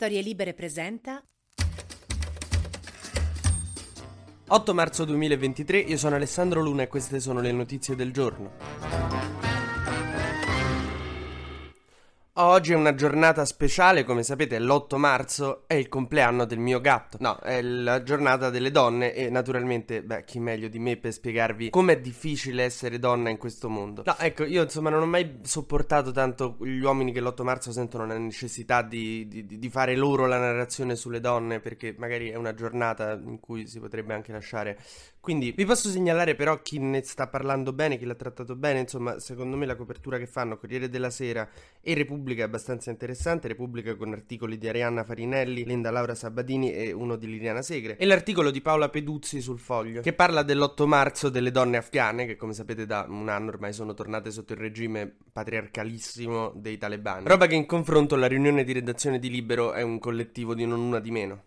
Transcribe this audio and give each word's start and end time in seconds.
Storie 0.00 0.22
Libere 0.22 0.54
presenta 0.54 1.20
8 4.46 4.72
marzo 4.72 5.04
2023, 5.04 5.78
io 5.78 5.96
sono 5.96 6.14
Alessandro 6.14 6.60
Luna 6.60 6.84
e 6.84 6.86
queste 6.86 7.18
sono 7.18 7.40
le 7.40 7.50
notizie 7.50 7.96
del 7.96 8.12
giorno. 8.12 9.07
Oggi 12.40 12.72
è 12.72 12.76
una 12.76 12.94
giornata 12.94 13.44
speciale, 13.44 14.04
come 14.04 14.22
sapete 14.22 14.60
l'8 14.60 14.96
marzo 14.96 15.64
è 15.66 15.74
il 15.74 15.88
compleanno 15.88 16.44
del 16.44 16.60
mio 16.60 16.80
gatto. 16.80 17.16
No, 17.18 17.36
è 17.38 17.60
la 17.60 18.04
giornata 18.04 18.48
delle 18.48 18.70
donne 18.70 19.12
e 19.12 19.28
naturalmente, 19.28 20.04
beh, 20.04 20.22
chi 20.22 20.38
meglio 20.38 20.68
di 20.68 20.78
me 20.78 20.96
per 20.96 21.12
spiegarvi 21.12 21.70
com'è 21.70 22.00
difficile 22.00 22.62
essere 22.62 23.00
donna 23.00 23.28
in 23.28 23.38
questo 23.38 23.68
mondo. 23.68 24.04
No, 24.06 24.16
ecco, 24.16 24.44
io 24.44 24.62
insomma 24.62 24.88
non 24.88 25.02
ho 25.02 25.06
mai 25.06 25.40
sopportato 25.42 26.12
tanto 26.12 26.58
gli 26.60 26.78
uomini 26.78 27.10
che 27.10 27.20
l'8 27.20 27.42
marzo 27.42 27.72
sentono 27.72 28.06
la 28.06 28.16
necessità 28.16 28.82
di, 28.82 29.26
di, 29.26 29.58
di 29.58 29.68
fare 29.68 29.96
loro 29.96 30.28
la 30.28 30.38
narrazione 30.38 30.94
sulle 30.94 31.18
donne 31.18 31.58
perché 31.58 31.96
magari 31.98 32.30
è 32.30 32.36
una 32.36 32.54
giornata 32.54 33.14
in 33.14 33.40
cui 33.40 33.66
si 33.66 33.80
potrebbe 33.80 34.14
anche 34.14 34.30
lasciare. 34.30 34.78
Quindi 35.20 35.52
vi 35.52 35.64
posso 35.66 35.90
segnalare 35.90 36.34
però 36.34 36.62
chi 36.62 36.78
ne 36.78 37.02
sta 37.02 37.26
parlando 37.26 37.72
bene, 37.72 37.98
chi 37.98 38.06
l'ha 38.06 38.14
trattato 38.14 38.56
bene, 38.56 38.80
insomma, 38.80 39.18
secondo 39.18 39.56
me 39.56 39.66
la 39.66 39.76
copertura 39.76 40.16
che 40.16 40.26
fanno 40.26 40.56
Corriere 40.56 40.88
della 40.88 41.10
Sera 41.10 41.46
e 41.80 41.94
Repubblica 41.94 42.42
è 42.42 42.46
abbastanza 42.46 42.90
interessante, 42.90 43.48
Repubblica 43.48 43.94
con 43.94 44.12
articoli 44.12 44.56
di 44.56 44.68
Arianna 44.68 45.04
Farinelli, 45.04 45.64
Linda 45.64 45.90
Laura 45.90 46.14
Sabatini 46.14 46.72
e 46.72 46.92
uno 46.92 47.16
di 47.16 47.26
Liliana 47.26 47.60
Segre, 47.60 47.96
e 47.96 48.06
l'articolo 48.06 48.50
di 48.50 48.62
Paola 48.62 48.88
Peduzzi 48.88 49.40
sul 49.40 49.58
Foglio, 49.58 50.00
che 50.00 50.12
parla 50.14 50.42
dell'8 50.42 50.86
marzo 50.86 51.28
delle 51.28 51.50
donne 51.50 51.76
afghane, 51.76 52.24
che 52.24 52.36
come 52.36 52.54
sapete 52.54 52.86
da 52.86 53.04
un 53.08 53.28
anno 53.28 53.50
ormai 53.50 53.72
sono 53.72 53.92
tornate 53.94 54.30
sotto 54.30 54.54
il 54.54 54.58
regime 54.58 55.14
patriarcalissimo 55.32 56.52
dei 56.54 56.78
talebani. 56.78 57.26
Roba 57.26 57.46
che 57.46 57.54
in 57.54 57.66
confronto 57.66 58.16
la 58.16 58.26
riunione 58.26 58.64
di 58.64 58.72
redazione 58.72 59.18
di 59.18 59.28
Libero 59.28 59.72
è 59.72 59.82
un 59.82 59.98
collettivo 59.98 60.54
di 60.54 60.64
non 60.64 60.80
una 60.80 61.00
di 61.00 61.10
meno. 61.10 61.42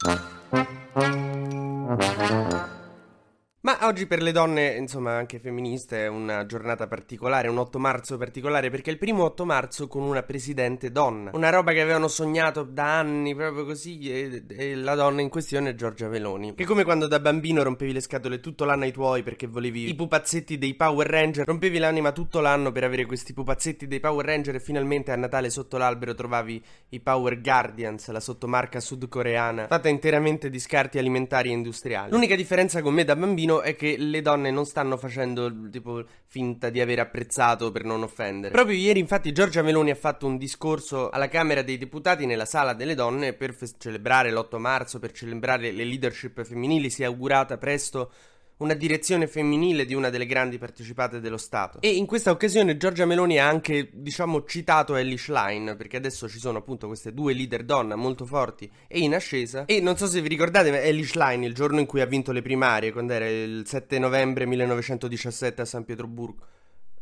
Ma 3.63 3.77
oggi 3.83 4.07
per 4.07 4.23
le 4.23 4.31
donne, 4.31 4.73
insomma 4.73 5.15
anche 5.15 5.37
femministe, 5.37 6.05
è 6.05 6.07
una 6.07 6.47
giornata 6.47 6.87
particolare, 6.87 7.47
un 7.47 7.59
8 7.59 7.77
marzo 7.77 8.17
particolare, 8.17 8.71
perché 8.71 8.89
è 8.89 8.93
il 8.93 8.97
primo 8.97 9.23
8 9.25 9.45
marzo 9.45 9.87
con 9.87 10.01
una 10.01 10.23
presidente 10.23 10.91
donna. 10.91 11.29
Una 11.35 11.51
roba 11.51 11.71
che 11.71 11.79
avevano 11.79 12.07
sognato 12.07 12.63
da 12.63 12.97
anni, 12.97 13.35
proprio 13.35 13.63
così, 13.63 13.99
e, 14.11 14.45
e 14.49 14.73
la 14.73 14.95
donna 14.95 15.21
in 15.21 15.29
questione 15.29 15.69
è 15.69 15.75
Giorgia 15.75 16.07
Veloni. 16.07 16.55
Che 16.55 16.65
come 16.65 16.83
quando 16.83 17.05
da 17.05 17.19
bambino 17.19 17.61
rompevi 17.61 17.93
le 17.93 18.01
scatole 18.01 18.39
tutto 18.39 18.65
l'anno 18.65 18.85
ai 18.85 18.91
tuoi 18.91 19.21
perché 19.21 19.45
volevi 19.45 19.89
i 19.89 19.93
pupazzetti 19.93 20.57
dei 20.57 20.73
Power 20.73 21.05
Ranger, 21.05 21.45
rompevi 21.45 21.77
l'anima 21.77 22.13
tutto 22.13 22.39
l'anno 22.39 22.71
per 22.71 22.83
avere 22.83 23.05
questi 23.05 23.31
pupazzetti 23.31 23.85
dei 23.85 23.99
Power 23.99 24.25
Ranger 24.25 24.55
e 24.55 24.59
finalmente 24.59 25.11
a 25.11 25.15
Natale 25.15 25.51
sotto 25.51 25.77
l'albero 25.77 26.15
trovavi 26.15 26.59
i 26.89 26.99
Power 26.99 27.39
Guardians, 27.39 28.09
la 28.09 28.19
sottomarca 28.19 28.79
sudcoreana, 28.79 29.67
fatta 29.67 29.87
interamente 29.87 30.49
di 30.49 30.57
scarti 30.57 30.97
alimentari 30.97 31.49
e 31.49 31.53
industriali. 31.53 32.09
L'unica 32.09 32.35
differenza 32.35 32.81
con 32.81 32.95
me 32.95 33.03
da 33.03 33.15
bambino 33.15 33.49
è 33.59 33.75
che 33.75 33.97
le 33.97 34.21
donne 34.21 34.51
non 34.51 34.65
stanno 34.65 34.95
facendo 34.95 35.51
tipo 35.69 36.05
finta 36.27 36.69
di 36.69 36.79
aver 36.79 36.99
apprezzato 36.99 37.69
per 37.71 37.83
non 37.83 38.03
offendere. 38.03 38.53
Proprio 38.53 38.77
ieri, 38.77 39.01
infatti, 39.01 39.33
Giorgia 39.33 39.61
Meloni 39.61 39.91
ha 39.91 39.95
fatto 39.95 40.25
un 40.25 40.37
discorso 40.37 41.09
alla 41.09 41.27
Camera 41.27 41.61
dei 41.61 41.77
Deputati 41.77 42.25
nella 42.25 42.45
sala 42.45 42.73
delle 42.73 42.95
donne 42.95 43.33
per 43.33 43.53
fe- 43.53 43.73
celebrare 43.77 44.31
l'8 44.31 44.57
marzo, 44.57 44.99
per 44.99 45.11
celebrare 45.11 45.71
le 45.71 45.83
leadership 45.83 46.41
femminili. 46.45 46.89
Si 46.89 47.03
è 47.03 47.05
augurata 47.05 47.57
presto 47.57 48.11
una 48.61 48.73
direzione 48.75 49.27
femminile 49.27 49.85
di 49.85 49.93
una 49.93 50.09
delle 50.09 50.25
grandi 50.25 50.57
partecipate 50.57 51.19
dello 51.19 51.37
Stato. 51.37 51.81
E 51.81 51.89
in 51.89 52.05
questa 52.05 52.31
occasione 52.31 52.77
Giorgia 52.77 53.05
Meloni 53.05 53.39
ha 53.39 53.47
anche, 53.47 53.89
diciamo, 53.91 54.43
citato 54.45 54.95
Ellie 54.95 55.17
Schlein, 55.17 55.75
perché 55.77 55.97
adesso 55.97 56.29
ci 56.29 56.39
sono 56.39 56.59
appunto 56.59 56.87
queste 56.87 57.13
due 57.13 57.33
leader 57.33 57.63
donna 57.63 57.95
molto 57.95 58.25
forti 58.25 58.71
e 58.87 58.99
in 58.99 59.15
ascesa. 59.15 59.65
E 59.65 59.81
non 59.81 59.97
so 59.97 60.05
se 60.07 60.21
vi 60.21 60.27
ricordate, 60.27 60.69
ma 60.69 60.79
Ellie 60.79 61.05
Schlein, 61.05 61.43
il 61.43 61.53
giorno 61.53 61.79
in 61.79 61.85
cui 61.85 62.01
ha 62.01 62.05
vinto 62.05 62.31
le 62.31 62.41
primarie, 62.41 62.91
quando 62.91 63.13
era 63.13 63.27
il 63.27 63.63
7 63.65 63.97
novembre 63.99 64.45
1917 64.45 65.61
a 65.61 65.65
San 65.65 65.83
Pietroburgo 65.83 66.45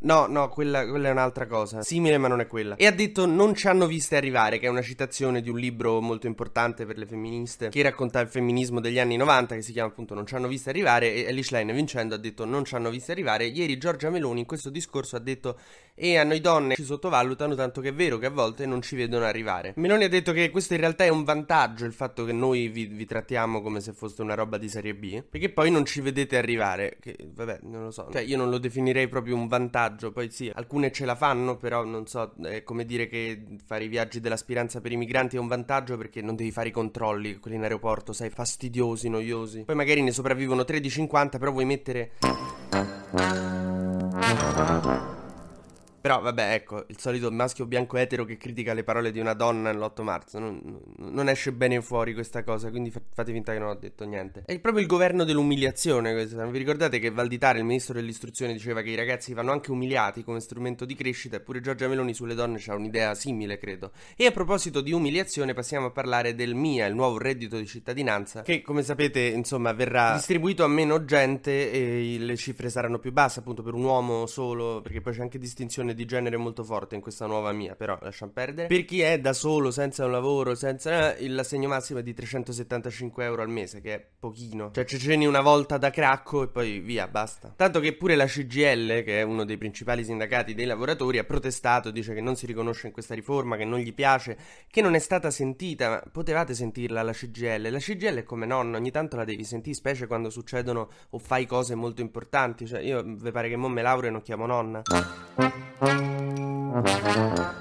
No, 0.02 0.28
no, 0.28 0.48
quella, 0.48 0.88
quella, 0.88 1.10
è 1.10 1.12
un'altra 1.12 1.46
cosa. 1.46 1.82
Simile, 1.82 2.18
ma 2.18 2.30
non 2.30 2.40
è 2.40 2.48
quella. 2.48 2.76
E 2.78 2.86
ha 2.86 2.92
detto 2.92 3.26
non 3.26 3.54
ci 3.54 3.68
hanno 3.68 3.86
viste 3.86 4.16
arrivare, 4.16 4.58
che 4.58 4.68
è 4.68 4.70
una 4.70 4.82
citazione 4.82 5.42
di 5.42 5.50
un 5.50 5.58
libro 5.58 6.00
molto 6.00 6.26
importante 6.26 6.86
per 6.86 6.98
le 6.98 7.06
femministe 7.06 7.68
che 7.68 7.82
racconta 7.82 8.22
il 8.22 8.30
femminismo 8.30 8.80
degli 8.80 8.98
anni 8.98 9.18
90, 9.18 9.56
che 9.56 9.62
si 9.62 9.74
chiama 9.74 9.90
appunto 9.90 10.14
Non 10.14 10.26
ci 10.26 10.36
hanno 10.36 10.48
viste 10.48 10.70
arrivare. 10.70 11.14
E 11.14 11.28
Alice 11.28 11.54
Lane 11.54 11.74
vincendo 11.74 12.16
ha 12.16 12.18
detto 12.18 12.46
non 12.46 12.64
ci 12.64 12.76
hanno 12.76 12.90
viste 12.90 13.12
arrivare. 13.12 13.46
Ieri 13.46 13.78
Giorgia 13.78 14.09
Meloni 14.09 14.40
in 14.40 14.46
questo 14.46 14.70
discorso 14.70 15.18
ha 15.18 15.20
detto 15.20 15.59
e 16.02 16.18
a 16.18 16.24
noi 16.24 16.40
donne 16.40 16.76
ci 16.76 16.86
sottovalutano, 16.86 17.56
tanto 17.56 17.82
che 17.82 17.90
è 17.90 17.94
vero 17.94 18.18
che 18.18 18.28
a 18.28 18.30
volte 18.30 18.66
non 18.66 18.82
ci 18.82 18.96
vedono 18.96 19.26
arrivare. 19.26 19.74
Meloni 19.76 20.06
ha 20.06 20.09
detto 20.09 20.32
che 20.32 20.50
questo 20.50 20.74
in 20.76 20.80
realtà 20.80 21.04
è 21.04 21.09
un 21.09 21.26
vantaggio, 21.26 21.84
il 21.84 21.92
fatto 21.92 22.24
che 22.24 22.32
noi 22.32 22.70
vi, 22.70 22.86
vi 22.86 23.06
trattiamo 23.06 23.62
come 23.62 23.82
se 23.82 23.92
fosse 23.92 24.22
una 24.22 24.34
roba 24.34 24.58
di 24.58 24.70
serie 24.70 24.96
B, 24.96 25.22
perché 25.30 25.50
poi 25.50 25.70
non 25.70 25.84
ci 25.84 26.00
vedete 26.00 26.38
arrivare. 26.38 26.96
Che 27.02 27.18
vabbè, 27.34 27.59
non 27.64 27.84
lo 27.84 27.92
so. 27.92 28.08
Cioè, 28.14 28.22
io 28.22 28.38
non 28.38 28.50
lo 28.50 28.59
definirei 28.59 29.09
proprio 29.09 29.36
un 29.36 29.48
vantaggio 29.48 29.88
vantaggio. 29.90 30.12
Poi 30.12 30.30
sì, 30.32 30.52
alcune 30.54 30.92
ce 30.92 31.06
la 31.06 31.16
fanno, 31.16 31.58
però 31.58 31.84
non 31.84 32.08
so, 32.08 32.34
è 32.44 32.64
come 32.64 32.86
dire 32.86 33.08
che 33.08 33.44
fare 33.66 33.84
i 33.86 33.88
viaggi 33.88 34.20
della 34.20 34.38
speranza 34.38 34.82
per 34.82 34.92
i 34.92 34.98
migranti 34.98 35.36
è 35.36 35.40
un 35.40 35.48
vantaggio 35.48 35.98
perché 35.98 36.22
non 36.22 36.36
devi 36.36 36.52
fare 36.52 36.70
i 36.70 36.72
controlli, 36.72 37.38
quelli 37.38 37.58
in 37.58 37.64
aeroporto, 37.64 38.14
sai, 38.14 38.30
fastidiosi, 38.30 39.10
noiosi. 39.10 39.64
Poi 39.64 39.76
magari 39.76 40.02
ne 40.02 40.12
sopravvivono 40.12 40.64
3 40.64 40.80
di 40.80 40.90
50, 40.90 41.38
però 41.38 41.52
vuoi 41.52 41.66
mettere... 41.66 42.12
Però 46.02 46.22
vabbè, 46.22 46.54
ecco, 46.54 46.86
il 46.88 46.98
solito 46.98 47.32
maschio 47.32 47.66
bianco 47.66 47.98
etero 47.98 48.24
che 48.26 48.38
critica 48.38 48.74
le 48.74 48.84
parole 48.84 49.12
di 49.12 49.20
una 49.20 49.34
donna 49.34 49.72
l'8 49.72 50.02
marzo. 50.02 50.40
Non, 50.40 50.82
non 50.98 51.30
esce 51.30 51.52
bene 51.52 51.82
fuori 51.82 52.14
questa 52.14 52.44
cosa, 52.44 52.70
quindi 52.70 52.92
fate 52.92 53.32
finta 53.32 53.52
che 53.52 53.60
non 53.60 53.70
ho 53.70 53.76
detto 53.76 54.06
niente. 54.06 54.44
È 54.46 54.59
proprio 54.59 54.82
il 54.82 54.88
governo 54.88 55.24
dell'umiliazione 55.24 56.14
questo. 56.14 56.46
Vi 56.50 56.58
ricordate 56.58 57.00
che 57.00 57.12
Valditare, 57.12 57.59
il 57.59 57.66
ministro 57.66 57.94
dell'istruzione, 57.94 58.54
diceva 58.54 58.82
che 58.82 58.90
i 58.90 58.96
ragazzi 58.96 59.34
vanno 59.34 59.52
anche 59.52 59.72
umiliati 59.72 60.24
come 60.24 60.40
strumento 60.40 60.86
di 60.86 60.96
crescita, 60.96 61.38
eppure 61.38 61.62
Giorgia 61.62 61.88
Meloni 61.88 62.14
sulle 62.14 62.36
donne 62.36 62.62
ha 62.66 62.76
un'idea 62.76 63.14
simile, 63.16 63.58
credo. 63.58 63.92
E 64.16 64.26
a 64.26 64.32
proposito 64.32 64.82
di 64.82 64.92
umiliazione, 64.92 65.54
passiamo 65.54 65.88
a 65.88 65.92
parlare 65.92 66.36
del 66.36 66.56
MIA, 66.56 66.86
il 66.86 66.96
nuovo 66.96 67.18
reddito 67.18 67.58
di 67.58 67.66
cittadinanza, 67.66 68.42
che 68.42 68.62
come 68.62 68.84
sapete, 68.84 69.20
insomma, 69.20 69.74
verrà 69.74 70.14
distribuito 70.14 70.64
a 70.64 70.68
meno 70.68 71.04
gente 71.06 71.72
e 71.72 72.18
le 72.20 72.36
cifre 72.36 72.70
saranno 72.70 73.00
più 73.00 73.12
basse, 73.12 73.40
appunto, 73.40 73.62
per 73.64 73.74
un 73.74 73.84
uomo 73.84 74.26
solo, 74.26 74.82
perché 74.82 75.02
poi 75.02 75.14
c'è 75.14 75.22
anche 75.22 75.38
distinzione 75.38 75.89
di 75.94 76.06
genere 76.06 76.38
molto 76.38 76.64
forte 76.64 76.96
in 76.96 77.02
questa 77.02 77.26
nuova 77.26 77.52
mia, 77.52 77.76
però 77.76 77.98
lasciamo 78.02 78.32
perdere. 78.32 78.68
Per 78.68 78.86
chi 78.86 79.02
è 79.02 79.20
da 79.20 79.34
solo, 79.34 79.72
senza 79.72 80.06
un 80.06 80.12
lavoro, 80.12 80.56
senza 80.56 81.16
eh, 81.16 81.28
l'assegno 81.28 81.68
massimo 81.68 82.00
è 82.00 82.04
di 82.04 82.14
375 82.14 83.24
euro 83.24 83.42
al 83.42 83.50
mese, 83.50 83.82
che 83.82 83.94
è 83.94 84.06
pochino. 84.20 84.72
Cioè 84.74 84.86
ci 84.86 84.98
ceni 84.98 85.26
una 85.26 85.42
volta 85.42 85.78
da 85.78 85.90
cracco 85.90 86.44
e 86.44 86.48
poi 86.48 86.80
via, 86.80 87.08
basta. 87.08 87.54
Tanto 87.56 87.80
che 87.80 87.94
pure 87.94 88.16
la 88.16 88.26
CGL, 88.26 89.04
che 89.04 89.20
è 89.20 89.22
uno 89.22 89.46
dei 89.46 89.58
principali 89.58 90.04
sindacati 90.04 90.54
dei 90.54 90.66
lavoratori, 90.66 91.18
ha 91.18 91.24
protestato, 91.24 91.92
dice 91.92 92.14
che 92.14 92.22
non 92.22 92.36
si 92.36 92.46
riconosce 92.46 92.88
in 92.88 92.94
questa 92.94 93.16
riforma, 93.16 93.58
che 93.58 93.66
non 93.66 93.80
gli 93.80 93.94
piace, 93.94 94.38
che 94.70 94.82
non 94.82 94.96
è 94.96 95.00
stata 95.00 95.32
sentita. 95.32 95.90
Ma 95.90 96.04
potevate 96.12 96.54
sentirla 96.54 97.02
la 97.02 97.14
CGL? 97.14 97.70
La 97.70 97.80
CGL 97.80 98.18
è 98.18 98.24
come 98.24 98.46
nonna, 98.46 98.78
ogni 98.78 98.92
tanto 98.92 99.16
la 99.16 99.26
devi 99.26 99.44
sentire, 99.44 99.76
specie 99.76 100.08
quando 100.08 100.30
succedono 100.30 100.90
o 101.10 101.18
fai 101.20 101.46
cose 101.46 101.76
molto 101.76 102.02
importanti. 102.02 102.68
Cioè 102.68 102.82
io 102.82 103.04
vi 103.04 103.32
pare 103.32 103.50
che 103.50 103.56
mo 103.56 103.68
me 103.68 103.82
laureo 103.82 104.10
e 104.10 104.12
non 104.12 104.22
chiamo 104.22 104.46
nonna. 104.46 104.82
Thank 105.81 107.40
you. 107.40 107.59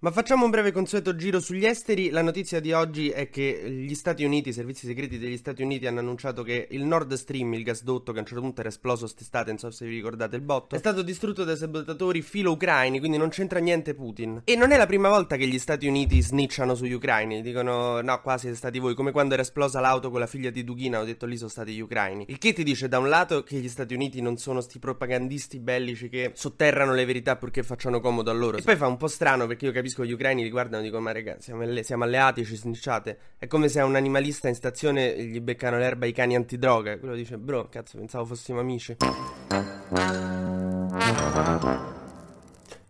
Ma 0.00 0.12
facciamo 0.12 0.44
un 0.44 0.50
breve 0.50 0.70
consueto 0.70 1.16
giro 1.16 1.40
sugli 1.40 1.64
esteri. 1.64 2.10
La 2.10 2.22
notizia 2.22 2.60
di 2.60 2.70
oggi 2.70 3.08
è 3.08 3.30
che 3.30 3.68
gli 3.68 3.96
Stati 3.96 4.22
Uniti, 4.22 4.50
i 4.50 4.52
servizi 4.52 4.86
segreti 4.86 5.18
degli 5.18 5.36
Stati 5.36 5.60
Uniti 5.60 5.88
hanno 5.88 5.98
annunciato 5.98 6.44
che 6.44 6.68
il 6.70 6.84
Nord 6.84 7.12
Stream, 7.14 7.54
il 7.54 7.64
gasdotto 7.64 8.12
che 8.12 8.18
a 8.18 8.20
un 8.20 8.26
certo 8.28 8.40
punto 8.40 8.60
era 8.60 8.68
esploso 8.68 9.08
st'estate, 9.08 9.50
non 9.50 9.58
so 9.58 9.72
se 9.72 9.86
vi 9.86 9.96
ricordate 9.96 10.36
il 10.36 10.42
botto, 10.42 10.76
è 10.76 10.78
stato 10.78 11.02
distrutto 11.02 11.42
dai 11.42 11.56
sabotatori 11.56 12.22
filo-ucraini, 12.22 13.00
quindi 13.00 13.16
non 13.18 13.30
c'entra 13.30 13.58
niente 13.58 13.94
Putin. 13.94 14.42
E 14.44 14.54
non 14.54 14.70
è 14.70 14.76
la 14.76 14.86
prima 14.86 15.08
volta 15.08 15.34
che 15.34 15.48
gli 15.48 15.58
Stati 15.58 15.88
Uniti 15.88 16.22
snitchano 16.22 16.76
sugli 16.76 16.92
ucraini, 16.92 17.42
dicono 17.42 18.00
no, 18.00 18.20
qua 18.20 18.38
siete 18.38 18.54
stati 18.54 18.78
voi, 18.78 18.94
come 18.94 19.10
quando 19.10 19.34
era 19.34 19.42
esplosa 19.42 19.80
l'auto 19.80 20.10
con 20.10 20.20
la 20.20 20.28
figlia 20.28 20.50
di 20.50 20.62
Dughina, 20.62 21.00
ho 21.00 21.04
detto 21.04 21.26
lì 21.26 21.36
sono 21.36 21.50
stati 21.50 21.74
gli 21.74 21.80
ucraini. 21.80 22.24
Il 22.28 22.38
che 22.38 22.52
ti 22.52 22.62
dice 22.62 22.86
da 22.86 23.00
un 23.00 23.08
lato 23.08 23.42
che 23.42 23.56
gli 23.56 23.68
Stati 23.68 23.94
Uniti 23.94 24.20
non 24.20 24.36
sono 24.36 24.60
sti 24.60 24.78
propagandisti 24.78 25.58
bellici 25.58 26.08
che 26.08 26.30
sotterrano 26.34 26.94
le 26.94 27.04
verità 27.04 27.34
purché 27.34 27.64
facciano 27.64 27.98
comodo 27.98 28.30
a 28.30 28.34
loro. 28.34 28.58
E 28.58 28.62
poi 28.62 28.76
fa 28.76 28.86
un 28.86 28.96
po' 28.96 29.08
strano 29.08 29.48
perché 29.48 29.64
io 29.64 29.72
capisco 29.72 29.86
capisco 29.88 30.04
gli 30.04 30.12
ucraini 30.12 30.42
li 30.42 30.50
guardano 30.50 30.82
e 30.82 30.84
dicono 30.84 31.02
ma 31.02 31.12
ragazzi 31.12 31.44
siamo, 31.44 31.62
alle- 31.62 31.82
siamo 31.82 32.04
alleati 32.04 32.44
ci 32.44 32.56
snicciate 32.56 33.18
è 33.38 33.46
come 33.46 33.68
se 33.68 33.80
a 33.80 33.84
un 33.84 33.96
animalista 33.96 34.48
in 34.48 34.54
stazione 34.54 35.16
gli 35.24 35.40
beccano 35.40 35.78
l'erba 35.78 36.06
i 36.06 36.12
cani 36.12 36.34
antidroga. 36.34 36.98
Quello 36.98 37.14
dice 37.14 37.38
bro 37.38 37.68
cazzo 37.68 37.96
pensavo 37.96 38.26
fossimo 38.26 38.60
amici 38.60 38.96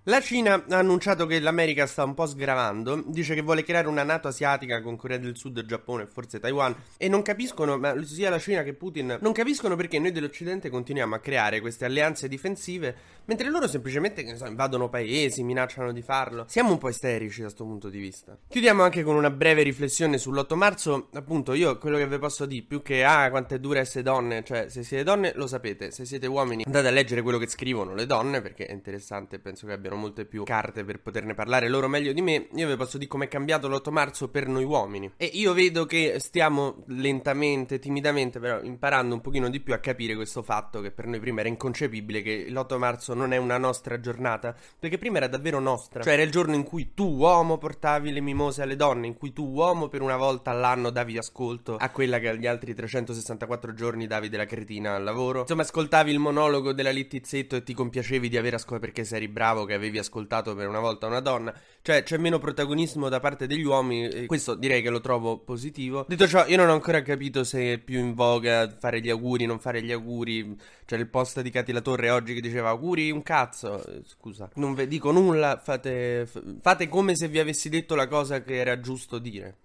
La 0.09 0.23
Cina 0.23 0.55
ha 0.55 0.79
annunciato 0.79 1.27
che 1.27 1.39
l'America 1.39 1.87
sta 1.87 2.03
un 2.03 2.15
po' 2.15 2.25
sgravando, 2.25 3.05
dice 3.09 3.35
che 3.35 3.43
vuole 3.43 3.63
creare 3.63 3.89
una 3.89 4.05
NATO 4.05 4.29
asiatica 4.29 4.81
con 4.81 4.97
Corea 4.97 5.19
del 5.19 5.37
Sud, 5.37 5.67
Giappone 5.67 6.05
e 6.05 6.07
forse 6.07 6.41
Taiwan 6.41 6.75
e 6.97 7.09
non 7.11 7.21
capiscono, 7.21 7.77
ma 7.77 7.95
sia 8.05 8.31
la 8.31 8.39
Cina 8.39 8.63
che 8.63 8.73
Putin, 8.73 9.19
non 9.21 9.33
capiscono 9.33 9.77
perché 9.77 9.99
noi 9.99 10.11
dell'Occidente 10.11 10.71
continuiamo 10.71 11.15
a 11.15 11.19
creare 11.19 11.61
queste 11.61 11.85
alleanze 11.85 12.27
difensive 12.27 12.97
mentre 13.27 13.51
loro 13.51 13.69
semplicemente 13.69 14.35
so, 14.35 14.47
invadono 14.47 14.89
paesi, 14.89 15.43
minacciano 15.43 15.93
di 15.93 16.01
farlo. 16.01 16.47
Siamo 16.49 16.71
un 16.71 16.79
po' 16.79 16.89
isterici 16.89 17.41
da 17.41 17.49
questo 17.49 17.65
punto 17.65 17.91
di 17.91 17.99
vista. 17.99 18.39
Chiudiamo 18.49 18.83
anche 18.83 19.03
con 19.03 19.15
una 19.15 19.29
breve 19.29 19.63
riflessione 19.63 20.17
sull'8 20.17 20.55
marzo, 20.55 21.09
appunto 21.13 21.53
io 21.53 21.77
quello 21.77 21.99
che 21.99 22.09
vi 22.09 22.19
posso 22.19 22.47
dire, 22.47 22.65
più 22.67 22.81
che 22.81 23.05
ah 23.05 23.29
quanto 23.29 23.57
è 23.57 23.59
dura 23.59 23.81
essere 23.81 24.03
donne, 24.03 24.43
cioè 24.43 24.71
se 24.71 24.83
siete 24.83 25.05
donne 25.05 25.33
lo 25.35 25.47
sapete, 25.47 25.91
se 25.91 26.07
siete 26.07 26.27
uomini 26.27 26.63
andate 26.65 26.89
a 26.89 26.91
leggere 26.91 27.21
quello 27.21 27.37
che 27.37 27.47
scrivono 27.47 27.93
le 27.93 28.07
donne 28.07 28.41
perché 28.41 28.65
è 28.65 28.73
interessante 28.73 29.39
penso 29.39 29.67
che 29.67 29.75
abbiano 29.75 29.97
molte 29.99 30.25
più 30.25 30.45
carte 30.45 30.85
per 30.85 31.01
poterne 31.01 31.35
parlare 31.35 31.69
loro 31.69 31.89
meglio 31.89 32.13
di 32.13 32.23
me, 32.23 32.49
io 32.55 32.69
vi 32.69 32.77
posso 32.77 32.97
dire 32.97 33.11
come 33.11 33.27
è 33.27 33.29
cambiato 33.29 33.69
l'8 33.69 33.91
marzo 33.91 34.29
per 34.29 34.47
noi 34.47 34.65
uomini. 34.65 35.13
E 35.17 35.27
io 35.27 35.53
vedo 35.53 35.85
che 35.85 36.17
stiamo 36.19 36.85
lentamente, 36.87 37.79
timidamente, 37.79 38.39
però 38.39 38.63
imparando 38.63 39.15
un 39.15 39.21
pochino 39.21 39.51
di 39.51 39.61
più 39.61 39.75
a 39.75 39.79
capire 39.79 40.15
questo 40.15 40.43
fatto 40.43 40.81
che 40.81 40.91
per 40.91 41.07
noi 41.07 41.21
prima 41.21 41.41
era 41.41 41.49
inconcepibile 41.49 42.23
che 42.23 42.47
l'8 42.49 42.79
marzo 42.79 43.15
non 43.15 43.33
è 43.33 43.37
una 43.37 43.59
nostra 43.59 44.01
giornata, 44.01 44.55
perché 44.79 44.97
prima 44.97 45.19
era 45.19 45.27
davvero 45.27 45.59
nostra. 45.59 46.03
Cioè 46.03 46.13
era 46.13 46.23
il 46.23 46.31
giorno 46.31 46.55
in 46.55 46.63
cui 46.63 46.95
tu 46.95 47.17
uomo 47.17 47.59
portavi 47.59 48.13
le 48.13 48.21
mimose 48.21 48.63
alle 48.63 48.77
donne, 48.77 49.07
in 49.07 49.17
cui 49.17 49.33
tu 49.33 49.47
uomo 49.47 49.89
per 49.89 50.01
una 50.01 50.17
volta 50.17 50.51
all'anno 50.51 50.91
davi 50.91 51.19
ascolto 51.19 51.77
a 51.77 51.91
quella 51.91 52.19
che 52.19 52.29
agli 52.29 52.47
altri 52.47 52.75
364 52.75 53.75
giorni 53.75 54.07
davi 54.07 54.29
della 54.29 54.47
cretina 54.47 54.95
al 54.95 55.03
lavoro. 55.03 55.41
Insomma, 55.41 55.63
ascoltavi 55.63 56.11
il 56.11 56.19
monologo 56.19 56.73
della 56.73 56.91
Littizzetto 56.91 57.57
e 57.57 57.63
ti 57.63 57.75
compiacevi 57.75 58.29
di 58.29 58.37
aver 58.37 58.55
ascoltato 58.55 58.67
perché 58.79 59.05
sei 59.05 59.29
bravo 59.29 59.65
che 59.65 59.75
avevi 59.79 59.99
ascoltato 59.99 60.55
per 60.55 60.69
una 60.69 60.81
volta 60.81 61.07
una 61.07 61.21
donna. 61.21 61.55
Cioè, 61.81 62.03
c'è 62.03 62.19
meno 62.19 62.39
protagonismo 62.39 63.09
da 63.09 63.21
parte 63.21 63.47
degli 63.47 63.65
uomini. 63.65 64.09
E 64.09 64.27
questo 64.27 64.55
direi 64.55 64.83
che 64.83 64.91
lo 64.91 65.01
trovo 65.01 65.39
positivo. 65.39 66.05
Detto 66.07 66.29
ciò, 66.29 66.45
io 66.47 66.57
non 66.59 66.69
ho 66.69 66.73
ancora 66.73 67.01
capito 67.01 67.45
se 67.45 67.73
è 67.73 67.79
più 67.79 67.99
in 67.99 68.15
voga 68.15 68.77
fare 68.79 69.01
gli 69.01 69.09
auguri, 69.09 69.47
non 69.47 69.59
fare 69.59 69.83
gli 69.83 69.93
auguri. 69.93 70.57
C'è 70.85 70.97
il 70.97 71.09
post 71.09 71.41
di 71.41 71.51
Cati 71.51 71.73
La 71.73 71.81
Torre 71.81 72.11
oggi 72.11 72.35
che 72.35 72.41
diceva 72.41 72.69
auguri 72.69 73.11
un 73.11 73.23
cazzo. 73.23 73.83
Eh, 73.87 74.03
scusa, 74.05 74.51
non 74.55 74.75
vi 74.75 74.87
dico 74.87 75.11
nulla. 75.11 75.59
Fate, 75.63 76.29
fate 76.61 76.89
come 76.89 77.17
se 77.17 77.29
vi 77.29 77.39
avessi 77.39 77.69
detto 77.71 77.95
la 77.95 78.07
cosa 78.07 78.43
che 78.43 78.57
era 78.57 78.79
giusto 78.81 79.19
dire. 79.19 79.57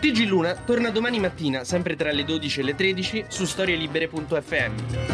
TG 0.00 0.26
Luna 0.26 0.54
torna 0.54 0.90
domani 0.90 1.18
mattina, 1.18 1.64
sempre 1.64 1.96
tra 1.96 2.12
le 2.12 2.24
12 2.24 2.60
e 2.60 2.62
le 2.62 2.74
13, 2.74 3.24
su 3.28 3.46
storielibere.fm. 3.46 5.13